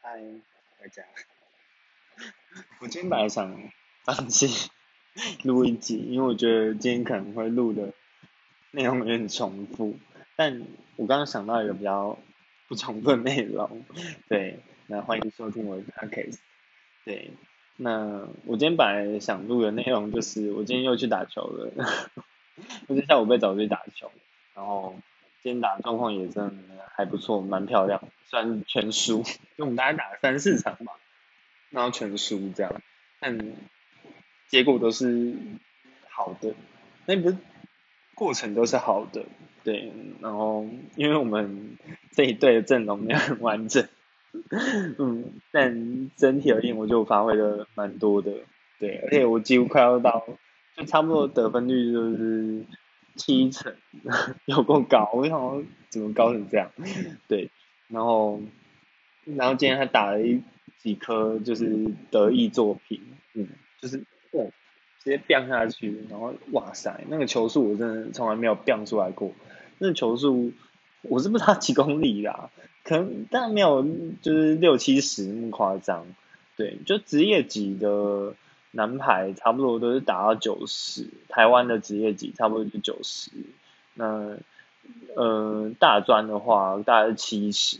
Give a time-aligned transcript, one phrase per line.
[0.00, 0.20] 嗨，
[0.80, 1.02] 大家。
[2.80, 3.70] 我今天本来想
[4.04, 4.70] 放弃
[5.42, 7.92] 录一集，因为我觉得今天可能会录的
[8.70, 9.96] 内容有点重复。
[10.36, 10.62] 但
[10.96, 12.18] 我刚刚想到一个比较
[12.68, 13.84] 不重复的内容，
[14.28, 16.38] 对，那欢迎收听我的 podcast。
[17.04, 17.32] 对，
[17.76, 21.72] 那我今天本来想录的内容就是，我今天又去打球了，
[22.86, 24.10] 我今天下午被找去打球，
[24.54, 24.94] 然后。
[25.44, 30.92] 今天打的状况也真的还不错，蛮漂亮，虽然全输，因为我们大概打了三四场吧，
[31.70, 32.82] 然后全输这样，
[33.18, 33.38] 但
[34.48, 35.34] 结果都是
[36.08, 36.54] 好的，
[37.06, 37.36] 那不是
[38.14, 39.24] 过程都是好的，
[39.64, 41.76] 对，然后因为我们
[42.12, 43.88] 这一队的阵容没有很完整，
[44.98, 48.32] 嗯，但整体而言，我就发挥的蛮多的，
[48.78, 50.26] 对，而且我几乎快要到，
[50.76, 52.64] 就差不多得分率就是。
[53.16, 53.74] 七成，
[54.46, 56.70] 有够高，我想怎么高成这样？
[57.28, 57.50] 对，
[57.88, 58.40] 然后，
[59.24, 60.42] 然后今天还打了一
[60.78, 63.00] 几颗，就是得意作品，
[63.34, 63.48] 嗯，
[63.80, 63.98] 就是
[64.32, 64.50] 哦，
[65.02, 69.32] 直接飙下去，然后哇塞，那个球速我真的从来没有飙出来过，
[69.78, 70.52] 那球速
[71.02, 72.50] 我是不知道几公里啦，
[72.84, 73.82] 可能但没有
[74.22, 76.06] 就是六七十那么夸张，
[76.56, 78.34] 对，就职业级的。
[78.72, 83.30] 男排差不多都是打到九十，台湾的职业级差不多就九十。
[83.94, 84.36] 那
[85.14, 87.76] 呃大专的话大概是七十，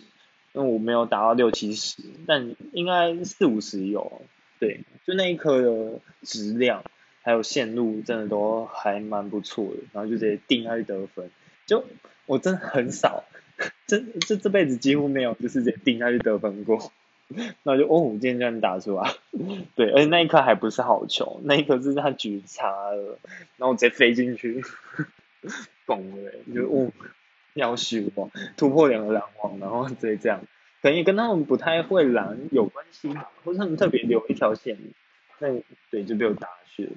[0.53, 4.23] 因为我没有打到六七十，但应该四五十有。
[4.61, 6.85] 对，就那一颗的质量
[7.23, 11.31] 还有线路真的都还蛮不错的，然后就直接定下去得分。
[11.67, 11.85] 就
[12.27, 13.25] 我真的很少，
[13.89, 16.93] 这这这辈子几乎没有就是直接定下去得分过。
[17.63, 19.15] 那就哦，今天这样打出来，
[19.75, 23.19] 对，而且那一颗还不是好球，那一颗是他举差了，
[23.57, 24.63] 然后直接飞进去，
[25.87, 26.91] 嘣了，就哦，
[27.55, 30.41] 要虚哦，突破两个篮网，然后直接这样，
[30.83, 33.09] 可能也跟他们不太会拦有关系，
[33.45, 34.79] 或者他们特别留一条线，
[35.39, 35.49] 那
[35.91, 36.93] 对就被我打去了。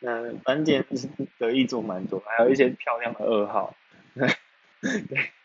[0.00, 0.84] 那关键
[1.38, 3.74] 得意做蛮多，还有一些漂亮的二号，
[4.14, 4.28] 对。
[4.82, 5.41] 我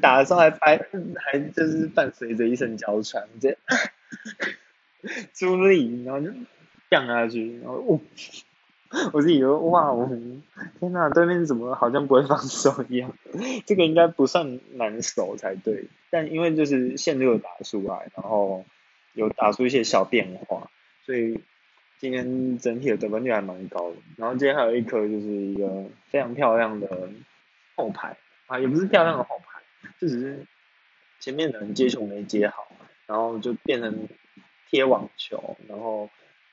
[0.00, 0.78] 打的时候还拍，
[1.16, 3.56] 还就是伴随着一声娇喘，这，
[5.32, 6.32] 朱莉，然后就
[6.90, 8.00] 降下去，然后哦，
[9.12, 10.06] 我自己觉得哇，我
[10.78, 13.12] 天哪，对面怎么好像不会放手一样？
[13.66, 18.64] 这个应该不算难守才对，但因为就是线路有打出来，然后
[19.14, 20.70] 有打出一些小变化，
[21.04, 21.40] 所以
[21.98, 23.96] 今天整体的得分率还蛮高的。
[24.16, 27.10] 然后今天还有一颗就是一个非常漂亮的
[27.74, 28.16] 后排。
[28.46, 29.60] 啊，也不是漂亮的后排，
[29.98, 30.46] 就只是
[31.20, 32.68] 前面的人接球没接好，
[33.06, 34.08] 然后就变成
[34.68, 36.10] 贴网球，然后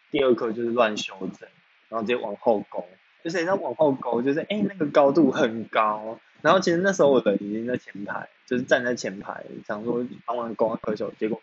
[0.10, 1.50] 第二颗就是乱修正，
[1.90, 2.88] 然后直接往后勾，
[3.24, 11.42] 就是你知道往后勾，就是哎那个高度很高，然后其实那时候我的已经在前排，就是站在前排，想说帮忙勾颗球，结果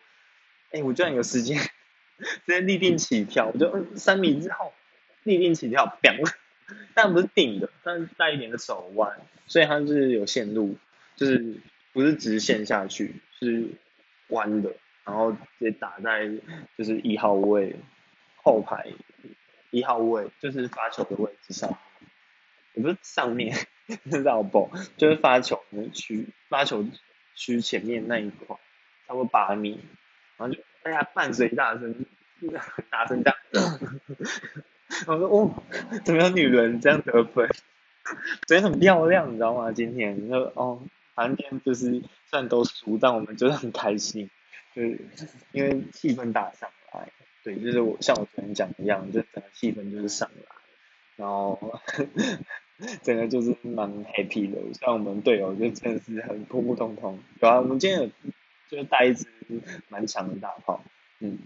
[0.70, 1.58] 哎我居然有时间
[2.18, 4.72] 直接立定起跳，我就三米之后
[5.24, 6.32] 立定起跳砰。
[6.94, 10.76] 但不是定的，但是带一点的手腕，所以它是有线路，
[11.16, 11.56] 就是
[11.92, 13.68] 不是直线下去，是
[14.28, 14.74] 弯的，
[15.04, 16.28] 然后直接打在
[16.76, 17.76] 就是一号位
[18.36, 18.88] 后排
[19.70, 21.78] 一号位，就是发球的位置上，
[22.74, 23.56] 也不是上面，
[24.24, 25.62] 绕步，就是发球
[25.92, 26.84] 区，发球
[27.34, 28.56] 区前面那一块，
[29.06, 29.80] 差不多八米，
[30.36, 32.04] 然后就大家伴随大声，
[32.90, 33.80] 大声这样。
[35.06, 35.54] 我说哦，
[36.04, 37.48] 怎么有女人这样得分？
[38.46, 39.70] 昨天很漂亮，你知道吗？
[39.72, 40.80] 今天就哦，
[41.14, 41.90] 反正今天就是
[42.30, 44.30] 虽然都输，但我们就是很开心，
[44.74, 44.98] 就是
[45.52, 47.12] 因为气氛打上来。
[47.44, 50.56] 对，就是我像我昨天讲一样，就整个气氛就是上来，
[51.16, 51.80] 然后
[53.02, 54.58] 整个就是蛮 happy 的。
[54.80, 58.10] 像我们队友就真的是很普普通通，有啊，我们今天有
[58.70, 59.26] 就带一支
[59.88, 60.82] 蛮强的大炮，
[61.20, 61.38] 嗯。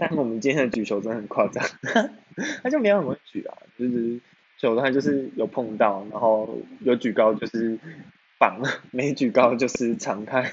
[0.00, 1.62] 但是我们今天的举球真的很夸张，
[2.64, 4.18] 他就没有很会举啊，就是
[4.56, 7.78] 手他就是有碰到，然后有举高就是
[8.38, 10.52] 绑，没举高就是常开，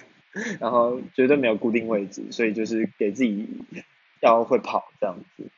[0.59, 3.47] 然后绝对没有固定位置，所以就是给自己
[4.21, 5.49] 要会跑这样子。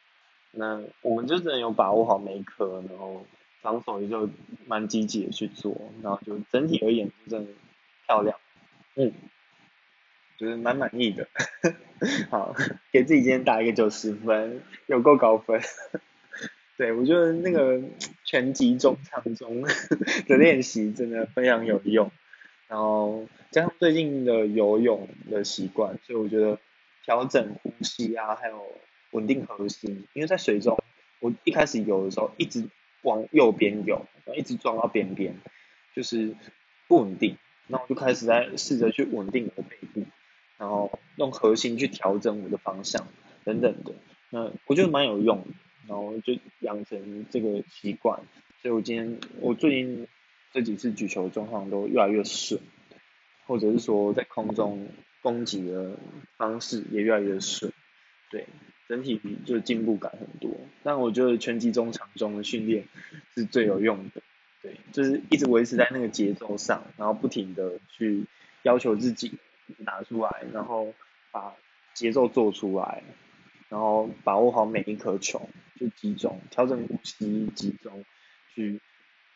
[0.51, 3.25] 那我们就真的有把握好每一颗，然后
[3.61, 4.29] 防守也就
[4.67, 7.51] 蛮积极的去做，然后就整体而言就真的
[8.05, 8.37] 漂亮，
[8.93, 9.11] 嗯。
[10.39, 11.27] 就是蛮满意的，
[12.31, 12.55] 好，
[12.93, 15.59] 给自己今天打一个九十分，有够高分。
[16.77, 17.81] 对我觉得那个
[18.23, 19.61] 拳击中场中
[20.27, 22.09] 的练习真的非常有用，
[22.69, 26.57] 然后加上最近的游泳的习惯，所以我觉得
[27.03, 28.65] 调整呼吸啊，还有
[29.11, 30.81] 稳定核心，因为在水中，
[31.19, 32.63] 我一开始游的时候一直
[33.01, 35.35] 往右边游，然后一直撞到边边，
[35.93, 36.33] 就是
[36.87, 37.37] 不稳定，
[37.67, 40.07] 然后我就开始在试着去稳定我的背部。
[40.59, 43.07] 然后用核心去调整我的方向
[43.45, 43.93] 等等的，
[44.29, 45.43] 那我觉得蛮有用，
[45.87, 48.19] 然后就养成这个习惯，
[48.61, 50.05] 所以我今天我最近
[50.51, 52.59] 这几次举球状况都越来越顺，
[53.47, 54.89] 或者是说在空中
[55.21, 55.97] 攻击的
[56.35, 57.71] 方式也越来越顺，
[58.29, 58.45] 对，
[58.89, 60.51] 整体就是进步感很多。
[60.83, 62.83] 但我觉得拳击中场中的训练
[63.33, 64.21] 是最有用的，
[64.61, 68.25] 对，就是一直维持在那个节奏上，然后不停的去
[68.63, 69.37] 要求自己
[69.77, 70.93] 拿出来，然后
[71.31, 71.53] 把
[71.93, 73.03] 节奏做出来，
[73.69, 75.49] 然后把握好每一颗球，
[75.79, 78.03] 就集中调整呼吸，集中
[78.53, 78.81] 去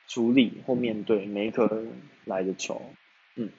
[0.07, 1.85] 处理或面对每一颗
[2.25, 2.81] 来的球，
[3.35, 3.49] 嗯，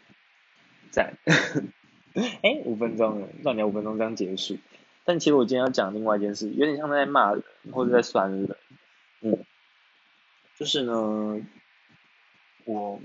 [0.91, 1.15] 在，
[2.43, 4.59] 哎，五分钟了，让你五分钟这样结束。
[5.05, 7.43] 但其实我今天要讲另外一件事，有点像在骂人
[7.73, 8.57] 或者在酸人，
[9.21, 9.45] 嗯，
[10.57, 11.41] 就是呢，
[12.65, 13.01] 我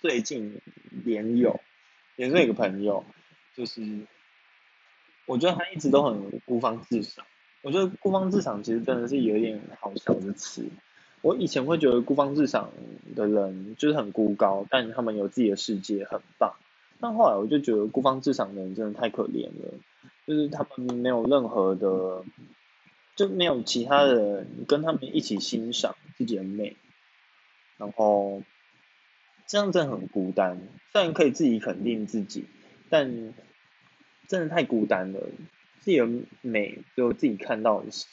[0.00, 0.60] 最近
[1.04, 1.60] 连有，
[2.20, 3.02] 也是有个朋友，
[3.56, 3.80] 就是
[5.24, 7.24] 我觉得他一直都很孤芳自赏，
[7.62, 10.68] 我觉得孤芳自赏其实真的是有一点好笑的词。
[11.22, 12.72] 我以前会觉得孤芳自赏
[13.16, 16.56] 的人就是很孤高，但他们有自己的世界，很棒。
[17.00, 19.72] 但后来我就觉得孤芳自赏的人真的太可怜了，
[20.26, 22.22] 就是他们没有任何的，
[23.16, 26.76] 就没有其他的人跟他们一起欣赏自己的美，
[27.78, 28.42] 然后
[29.50, 30.60] 这样真的很孤单。
[30.92, 32.44] 虽然可以自己肯定自己，
[32.88, 33.34] 但
[34.28, 35.18] 真的太孤单了。
[35.80, 36.08] 自己的
[36.40, 38.06] 美只有自己看到的时，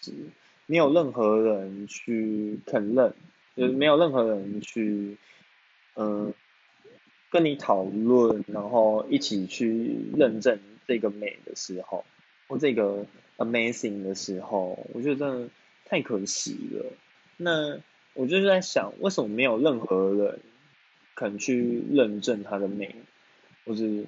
[0.66, 3.14] 没有任何人去肯认，
[3.56, 5.18] 就是没有任何人去，
[5.96, 6.34] 嗯，
[7.30, 10.58] 跟你讨论，然后一起去认证
[10.88, 12.04] 这个美的时候，
[12.48, 13.06] 或这个
[13.38, 15.50] amazing 的时候，我觉得真的
[15.86, 16.86] 太可惜了。
[17.38, 17.80] 那
[18.16, 20.40] 我就是在想，为什么没有任何人
[21.18, 22.96] 肯去认证他的美，
[23.66, 24.06] 或是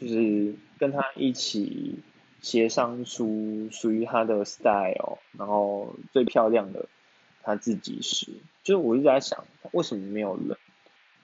[0.00, 2.00] 就是跟他一起。
[2.42, 6.88] 协商出属于他的 style，然后最漂亮的
[7.42, 8.28] 他自己是，
[8.62, 10.56] 就是我一直在想，为什么没有人？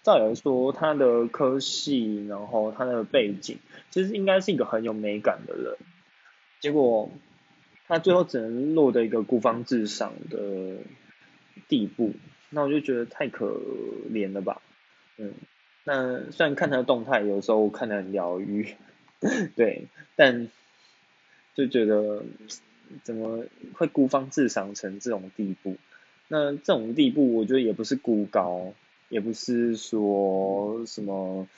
[0.02, 3.56] 照理来说，他的科系，然后他的背景，
[3.90, 5.78] 其实应该是一个很有美感的人，
[6.61, 7.11] 结果
[7.88, 10.76] 他最后只能落得一个孤芳自赏的
[11.67, 12.12] 地步，
[12.56, 13.61] 那我就觉得太可
[14.11, 14.62] 怜了吧，
[15.19, 15.35] 嗯，
[15.85, 18.75] 那虽然看他的动态有时候看得很疗愈，
[19.55, 19.87] 对，
[20.17, 20.49] 但。
[21.56, 22.23] 就觉得
[23.03, 25.79] 怎么会孤芳自赏成这种地步？
[26.29, 28.75] 那这种地步，我觉得也不是孤高，
[29.09, 31.49] 也不是说什么，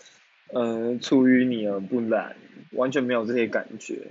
[0.52, 2.36] 呃，出淤泥而不染，
[2.70, 4.06] 完全没有这些感觉。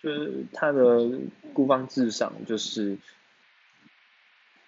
[0.00, 1.10] 就是他的
[1.52, 2.96] 孤芳自赏，就是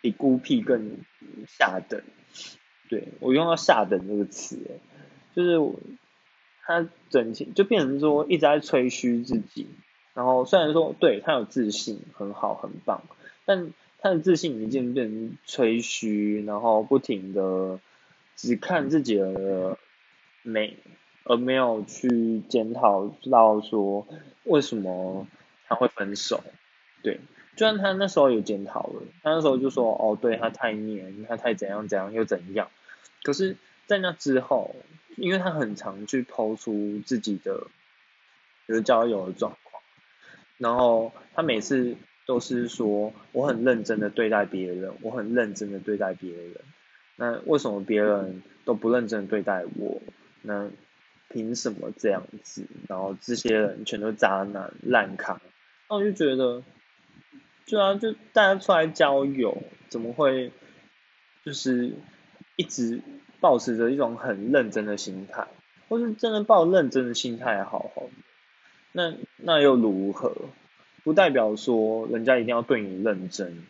[0.00, 0.98] 比孤僻更
[1.46, 2.02] 下等。
[2.88, 4.58] 对我用到下等这个词，
[5.34, 5.58] 就是
[6.62, 9.66] 他整天就变成说一直在吹嘘自己。
[10.14, 13.02] 然后虽然说对他有自信，很好很棒，
[13.44, 17.80] 但他的自信已经变成吹嘘，然后不停的
[18.34, 19.76] 只看自己的
[20.42, 20.76] 美，
[21.24, 24.06] 而没有去检讨到说
[24.44, 25.26] 为什么
[25.66, 26.42] 他会分手。
[27.02, 27.20] 对，
[27.56, 32.70] 虽然他那时候有检讨了，他那时候就说哦，对他太黏，他太怎样怎样又怎样。
[33.22, 33.56] 可是，
[33.86, 34.76] 在那之后，
[35.16, 37.66] 因为他很常去抛出自己的
[38.68, 39.82] 就是交友的状况。
[40.58, 41.96] 然后他每次
[42.26, 46.52] 都是说我很认真的对待别人，我很认真的对待别人。
[47.16, 50.00] 那为什么别人都不认真对待我？
[50.42, 50.68] 那
[51.28, 52.66] 凭什么这样子？
[52.88, 55.40] 然后这些人全都渣男烂咖。
[55.88, 56.62] 那我就觉得，
[57.66, 60.52] 对啊，就大家出来交友，怎么会
[61.44, 61.92] 就是
[62.56, 63.00] 一直
[63.40, 65.48] 保持着一种很认真的心态，
[65.88, 68.04] 或是真的抱认真的心态好好？
[68.92, 70.34] 那那又如何？
[71.04, 73.64] 不代表说人家一定要对你认真。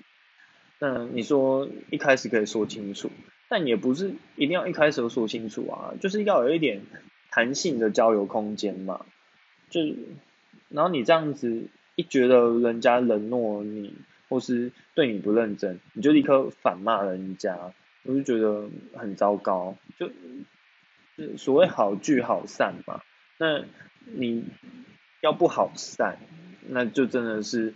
[0.79, 3.11] 那你说一开始可以说清楚，
[3.49, 6.83] 但也不是一定要一开始就说清楚啊，就是要有一点
[7.31, 9.05] 弹性的交友空间嘛。
[9.69, 9.81] 就
[10.69, 13.93] 然后你这样子一觉得人家冷落你，
[14.29, 17.73] 或是对你不认真，你就立刻反骂人家，
[18.05, 19.77] 我就觉得很糟糕。
[19.99, 20.09] 就
[21.37, 23.03] 所谓好聚好散嘛，
[23.39, 23.65] 那
[24.05, 24.45] 你。
[25.23, 26.19] 要不好散，
[26.69, 27.75] 那就真的是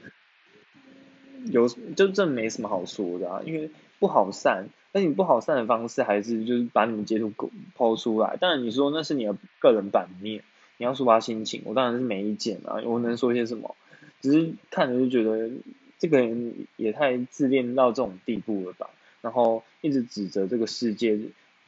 [1.47, 3.41] 有，就真没什么好说的啊。
[3.45, 7.33] 因为不好散，那你不好散的方式还是就是把你的截图
[7.75, 8.37] 抛出来。
[8.37, 10.45] 当然你说那是你的个人版面，
[10.77, 12.83] 你要抒发心情，我当然是没意见啊。
[12.85, 13.75] 我能说些什么？
[14.21, 15.51] 只是看着就觉得
[15.99, 18.91] 这个人也太自恋到这种地步了吧。
[19.23, 21.19] 然后一直指责这个世界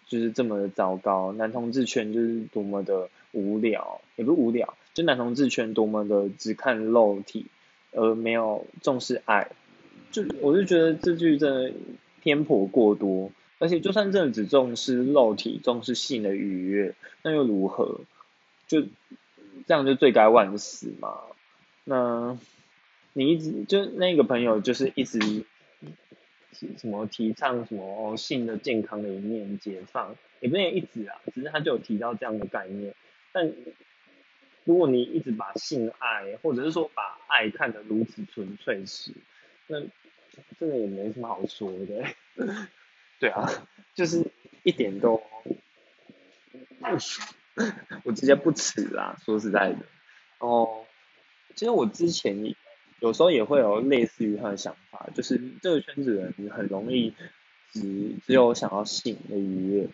[0.07, 4.75] 就是这么的糟糕，男同志圈就是多么的无聊，也不是无聊。
[4.95, 7.47] 就男同志圈多么的只看肉体，
[7.93, 9.51] 而没有重视爱，
[10.11, 11.73] 就我就觉得这句真的
[12.23, 13.31] 偏颇过多。
[13.59, 18.01] 而且就算真的只重视肉体、重视性的愉悦，那又如何？
[18.67, 18.83] 就
[19.67, 21.21] 这样就罪该万死嘛？
[21.85, 22.39] 那
[23.13, 25.45] 你一直就那个朋友就是一直
[26.79, 32.95] 什么提倡什么性的健康的一面、解放，也不能一直啊，只是他就有提到这样的概念。
[33.33, 33.53] 但
[34.65, 39.13] 如果你一直把性爱，或者是说把爱看得如此纯粹时，
[39.67, 39.81] 那
[40.59, 42.05] 这个也没什么好说的。
[43.19, 43.49] 对啊，
[43.95, 44.25] 就是
[44.63, 45.23] 一点都，
[48.05, 49.17] 我直接不耻啦。
[49.25, 49.79] 说实在的，
[50.39, 50.85] 哦，
[51.55, 52.55] 其实我之前
[53.01, 57.15] 有时候也会有类似于他的想法，就是这个圈子人很容易
[57.71, 59.89] 只只有想要性的愉悦，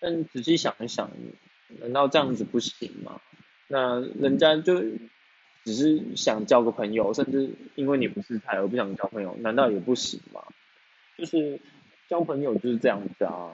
[0.00, 1.10] 但仔细想一想，
[1.80, 3.20] 难道这样子不行吗？
[3.68, 4.82] 那人家就
[5.64, 10.42] 只是想交个朋友，甚至因为你不是菜而不想交朋友，难道也不行吗？
[11.16, 11.60] 就是。
[12.10, 13.52] 交朋友就是这样子啊，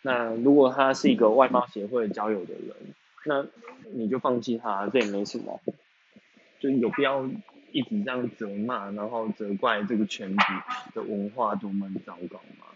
[0.00, 2.74] 那如果他是一个外貌协会交友的人，
[3.26, 3.44] 那
[3.92, 5.60] 你就放弃他，这也没什么，
[6.60, 7.28] 就有必要
[7.72, 10.42] 一直这样责骂，然后责怪这个圈子
[10.94, 12.66] 的文化多么糟糕吗？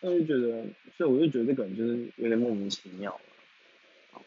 [0.00, 0.64] 那就觉得，
[0.96, 4.22] 所以我就觉得这个人就是有点莫名其妙了。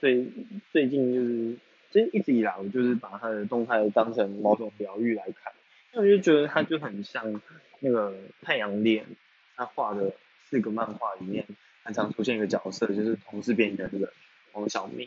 [0.00, 0.30] 所以
[0.72, 1.56] 最近就是，
[1.90, 5.52] 其实一直以来我就是把他的动态当成某种疗愈来看，
[5.92, 7.40] 因为我就觉得他就很像
[7.80, 9.06] 那个太阳链。
[9.54, 10.14] 他画的
[10.48, 11.46] 四个漫画里面，
[11.84, 14.12] 很常出现一个角色，就是同事边缘的
[14.50, 15.06] 黄小明。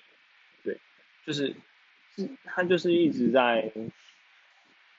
[0.63, 0.77] 对，
[1.25, 1.55] 就是，
[2.43, 3.72] 他就是一直在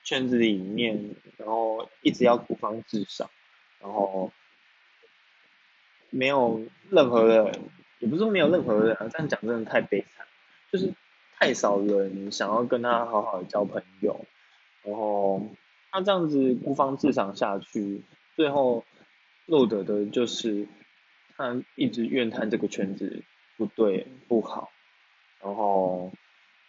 [0.03, 3.29] 圈子里面，然后一直要孤芳自赏，
[3.79, 4.31] 然后
[6.09, 7.59] 没有任何的，
[7.99, 10.25] 也不是说没有任何人，这样讲真的太悲惨，
[10.71, 10.93] 就是
[11.37, 14.25] 太少人想要跟他好好的交朋友，
[14.83, 15.47] 然后
[15.91, 18.03] 他这样子孤芳自赏下去，
[18.35, 18.83] 最后。
[19.49, 20.67] 落得的就是
[21.37, 23.23] 他一直怨叹这个圈子
[23.55, 24.69] 不对不好，
[25.41, 26.11] 然后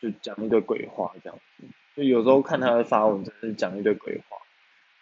[0.00, 1.64] 就讲一堆鬼话这样子。
[1.97, 4.38] 就有时候看他的发文，真的是讲一堆鬼话。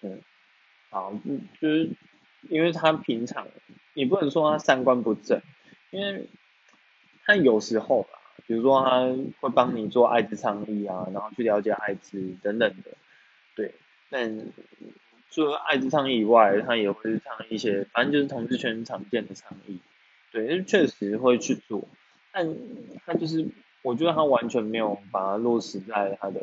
[0.03, 0.21] 嗯，
[0.91, 1.12] 好，
[1.61, 1.91] 就是
[2.49, 3.49] 因为他平常
[3.95, 5.41] 也不能说他三观不正，
[5.91, 6.29] 因为
[7.25, 9.00] 他有时候啦，比如说他
[9.41, 12.91] 会帮你做艾滋倡议啊，然后去了解艾滋等等的，
[13.55, 13.75] 对，
[14.11, 14.47] 但。
[15.29, 19.81] 除了爱之倡议以外，他也会倡议一些，反正就是同志圈常见的倡议，
[20.31, 21.87] 对，确实会去做，
[22.33, 22.57] 但
[23.05, 23.47] 他就是，
[23.87, 26.40] 我觉得他完全没有把它落实在他的，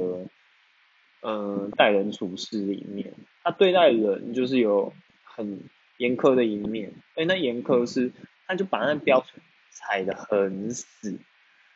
[1.19, 4.93] 呃，待人处事里面，他对待人就是有
[5.25, 5.59] 很
[5.97, 8.13] 严苛的一面，哎，那严苛是，
[8.47, 11.19] 他就把那标准踩得很死，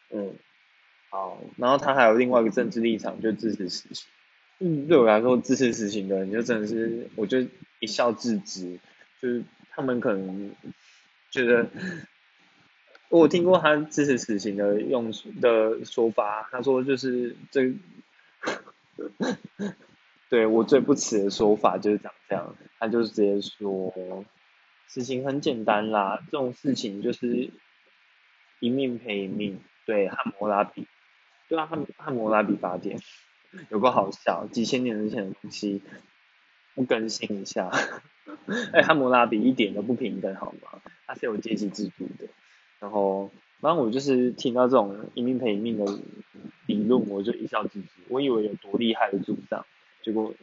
[0.09, 0.36] 嗯，
[1.09, 4.07] 好，然后他还有另外一个政治立场，就支持死刑。
[4.59, 7.45] 嗯，对我来说支持死刑的，人就真的是，我就
[7.79, 8.79] 一笑置之。
[9.21, 10.51] 就是他们可能
[11.29, 11.67] 觉得，
[13.09, 15.11] 我听过他支持死刑的用
[15.41, 17.73] 的说法，他说就是这，
[20.29, 24.25] 对我最不耻的说法就是长这样，他就是直接说，
[24.87, 27.49] 死刑很简单啦，这种事情就是
[28.59, 30.85] 一命赔一命，对汉谟拉比，
[31.47, 32.99] 对啊汉汉谟拉比法典。
[33.69, 35.81] 有个好笑，几千年之前的东西
[36.75, 37.71] 不更新一下，
[38.73, 40.81] 哎，汉谟拉比一点都不平等好吗？
[41.07, 42.27] 他是有阶级制度的。
[42.79, 45.86] 然后，反正我就是听到这种一命赔一命的
[46.67, 47.88] 理论，我就一笑置之。
[48.10, 49.65] 我以为有多厉害的主张，
[50.03, 50.34] 结果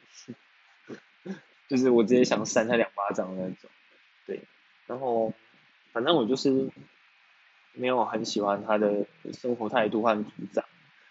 [1.69, 3.71] 就是我直接想扇他两巴掌的那种。
[4.26, 4.41] 对，
[4.87, 5.33] 然后
[5.93, 6.69] 反正我就是
[7.73, 10.64] 没有很喜欢他的生活态度和主张。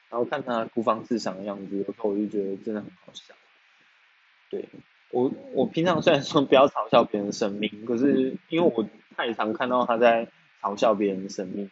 [0.09, 3.33] 然后看他孤芳自赏的样子，有时候我就觉得真的很好笑。
[4.51, 4.69] 对
[5.09, 10.27] 我，我平常虽然说不要嘲笑别人生命，可是因为我太常看到他在
[10.63, 11.69] 嘲笑别人的生命。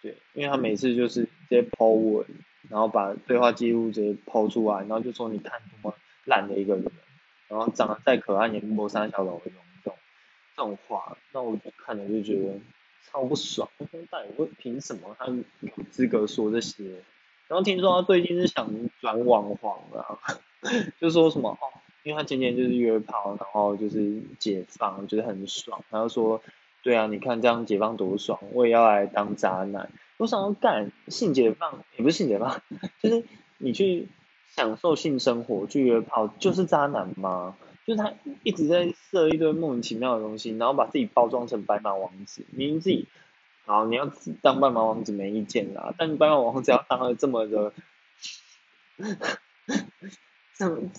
[0.00, 2.26] 对，因为他每次就是直接抛文，
[2.68, 6.90] 然后把对话记录直接抛出来，然后就说你看多么烂的一个人，
[7.46, 9.50] 然后长得再可爱也不过三小楼的
[9.84, 9.92] 这
[10.56, 12.58] 这种话，那我看了就觉得
[13.06, 13.68] 超不爽。
[13.78, 16.84] 我说到底凭什么他有资格说这些？
[17.48, 18.68] 然后听说他最近是想
[19.00, 20.18] 转网黄了，
[20.98, 21.68] 就说什么哦，
[22.02, 25.84] 因为他今天就是约炮，然后就是解放，觉得很爽。
[25.90, 26.42] 他就说，
[26.82, 29.90] 对啊，你看这样解放多爽，我也要来当渣男。
[30.16, 32.60] 我想要干性解放，也不是性解放，
[33.02, 33.24] 就是
[33.58, 34.08] 你去
[34.48, 37.56] 享受性生活，去约炮，就是渣男吗？
[37.84, 38.12] 就是他
[38.44, 43.06] 一直在设一堆莫名其妙的东西，然后把自己包装成白马王子，明明自己。
[43.64, 44.10] 好，你要
[44.40, 47.72] 当白马王子没意见啦，但白马王子要当的这么的
[50.56, 50.90] 这种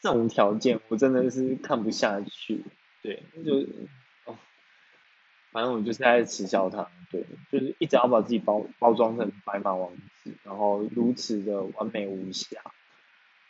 [0.00, 2.64] 这种条件我真的是看不下去，
[3.02, 3.66] 对，就，
[5.54, 12.58] 反正我就是在耻笑他，对，就是一直要把自己包包装成白马王子，然后如此的完美无瑕，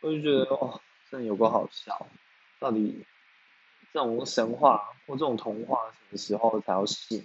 [0.02, 2.06] 我就觉得哦，真的有个好笑，
[2.58, 3.06] 到底
[3.94, 7.24] 这种神话或这种童话什么时候才要信？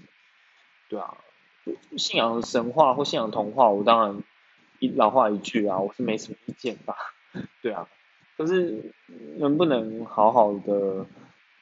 [0.88, 1.18] 对啊，
[1.98, 4.24] 信仰神话或信仰童话，我当然
[4.80, 6.96] 一老话一句啊，我是没什么意见吧。
[7.62, 7.90] 对啊，
[8.38, 8.94] 可是
[9.38, 11.06] 能不能好好的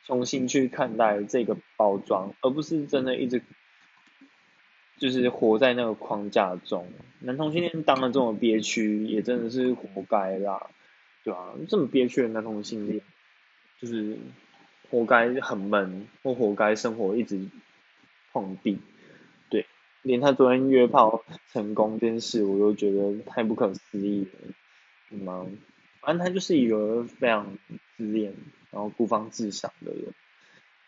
[0.08, 3.42] 重新去看待这个包装，而不是真的一直
[4.98, 6.88] 就是活在那个框架中？
[7.20, 10.68] 男同性恋当了这么憋屈，也真的是活该啦，
[11.26, 13.02] 对啊，这么憋屈的男同性恋，
[13.82, 14.18] 就是
[14.90, 17.46] 活该很闷，或活该生活一直
[18.32, 18.80] 碰壁。
[19.50, 19.66] 对
[20.04, 24.54] 连他昨天约炮成功这件事，我都觉得太不可思议了，
[25.12, 25.46] 嗯吗？
[26.00, 27.58] 反正他就是一个非常
[27.98, 28.34] 自恋，
[28.78, 30.14] 然后孤芳自赏的人。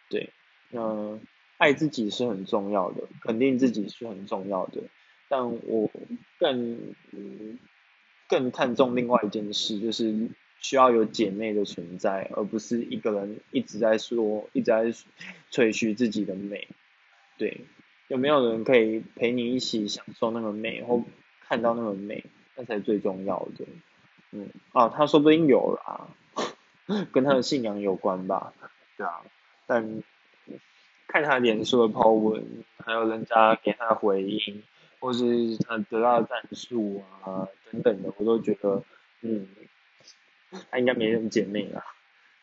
[0.10, 0.29] 对，
[0.69, 1.19] 那
[1.58, 4.84] 爱自己是很重要的，肯定自己是很重要的，
[5.27, 5.89] 但我
[6.38, 6.93] 更
[8.27, 10.29] 更看重另外一件事，就是
[10.60, 14.93] 需要有姐妹的存在，而不是一个人一直在说，一直在
[15.50, 16.67] 吹嘘自己的美。
[17.39, 17.65] 对。
[18.08, 21.03] 有没有人可以陪你一起享受那个美，或
[21.41, 23.65] 看到那个美，那才最重要的。
[24.31, 26.10] 嗯，啊，他说不定有啦，
[27.12, 28.53] 跟他的信仰有关吧。
[28.98, 29.22] 对啊，
[29.67, 30.03] 但
[31.08, 34.63] 看他脸书的 po 文，还有人家给他回应，
[35.00, 38.84] 或是他得到的赞数啊等等的，我都觉得，
[39.22, 39.48] 嗯，
[40.69, 41.84] 他应该没什么姐妹啦。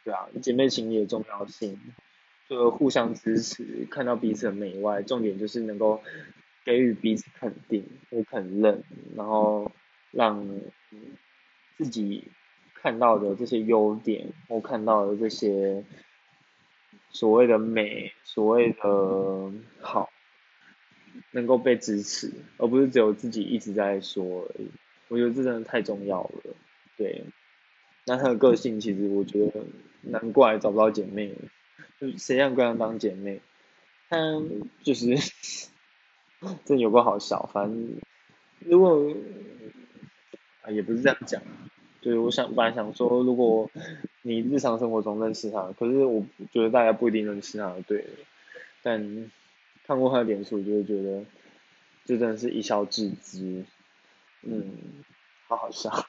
[0.04, 1.78] 对啊，姐妹情谊的重要性。
[2.48, 6.00] 就互相支持，看到彼此的美外，重点就是能够
[6.64, 8.84] 给予彼此肯定或肯认，
[9.16, 9.72] 然后
[10.12, 10.48] 让
[11.76, 12.28] 自己
[12.86, 15.82] 看到的这些优点或看到的这些
[17.10, 20.08] 所谓的美、所谓的好，
[21.32, 24.70] 能够被支持，而不是只有自己一直在说而已。
[25.08, 26.54] 我觉得这真的太重要了。
[26.96, 27.25] 对，
[28.04, 29.64] 那他的个性其实我觉得
[30.02, 31.34] 难怪找不到姐妹。
[32.00, 33.40] 就谁让跟他当姐妹？
[34.08, 34.16] 他
[34.84, 35.16] 就是
[36.64, 38.00] 真有个好笑，反正
[38.60, 39.12] 如果
[40.62, 41.42] 啊也不是这样讲，
[42.06, 43.69] 就是我想本来想说，如果
[44.23, 48.06] 你日常生活中认识他，可是我觉得大家不一定认识他，对。
[48.84, 49.28] 但
[49.84, 51.25] 看过他的脸书，就会觉得
[52.04, 53.64] 这真的是一笑置之，
[54.42, 55.02] 嗯，
[55.49, 56.06] 好好笑。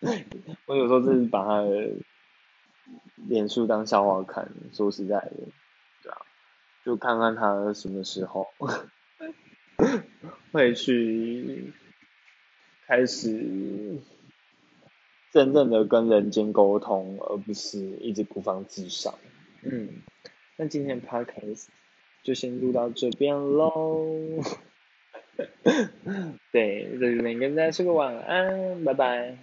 [0.66, 1.92] 我有时候真是把他的。
[3.28, 5.32] 脸书当笑话看，说实在的，
[6.02, 6.16] 对啊，
[6.84, 8.48] 就看看他什么时候
[10.50, 11.72] 会去
[12.86, 14.00] 开始
[15.30, 19.14] 真正的跟人间沟通，而不是一直孤芳自赏。
[19.62, 20.02] 嗯，
[20.56, 21.66] 那今天 podcast
[22.22, 24.16] 就先录到这边喽。
[26.52, 29.38] 对，这边跟大家说个晚安，拜拜。